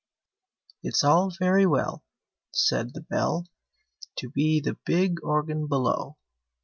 [0.81, 2.03] It's all very well,
[2.51, 3.45] Said the Bell,
[4.15, 6.17] To be the big Organ below!